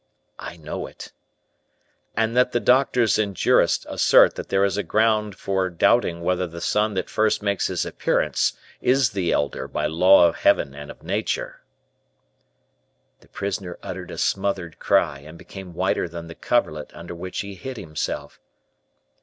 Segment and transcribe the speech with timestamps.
[0.39, 1.11] "I know it."
[2.17, 6.59] "And that the doctors and jurists assert that there is ground for doubting whether the
[6.59, 10.89] son that first makes his appearance is the elder by the law of heaven and
[10.89, 11.61] of nature."
[13.19, 17.53] The prisoner uttered a smothered cry, and became whiter than the coverlet under which he
[17.53, 18.39] hid himself.